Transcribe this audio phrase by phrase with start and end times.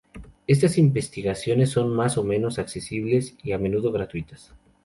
[0.47, 4.51] Estas investigaciones son más o menos accesibles y a menudo gratuitas.